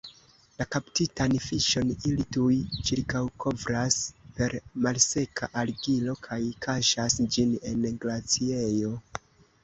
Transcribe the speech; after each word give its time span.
La 0.59 0.65
kaptitan 0.75 1.33
fiŝon 1.47 1.89
ili 2.11 2.23
tuj 2.37 2.55
ĉirkaŭkovras 2.89 3.97
per 4.39 4.55
malseka 4.85 5.49
argilo 5.65 6.15
kaj 6.29 6.39
kaŝas 6.67 7.19
ĝin 7.37 7.53
en 7.73 7.85
glaciejo. 8.07 8.91